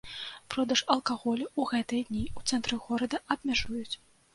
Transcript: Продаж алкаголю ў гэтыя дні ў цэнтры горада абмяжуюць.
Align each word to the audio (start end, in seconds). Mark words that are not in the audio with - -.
Продаж 0.55 0.81
алкаголю 0.95 1.45
ў 1.59 1.75
гэтыя 1.75 2.01
дні 2.11 2.25
ў 2.37 2.41
цэнтры 2.51 2.85
горада 2.91 3.25
абмяжуюць. 3.39 3.95